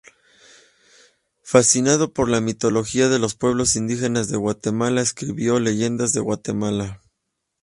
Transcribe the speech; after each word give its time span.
Fascinado 1.43 2.11
por 2.11 2.27
la 2.27 2.41
mitología 2.41 3.07
de 3.07 3.19
los 3.19 3.35
pueblos 3.35 3.75
indígenas 3.75 4.29
de 4.29 4.37
Guatemala, 4.37 4.99
escribió 4.99 5.59
"Leyendas 5.59 6.11
de 6.11 6.21
Guatemala". 6.21 7.03